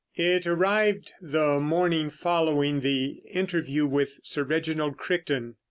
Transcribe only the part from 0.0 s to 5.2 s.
It arrived the morning following the interview with Sir Reginald